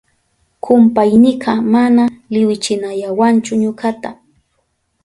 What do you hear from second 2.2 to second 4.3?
liwichinayawanchu ñukata.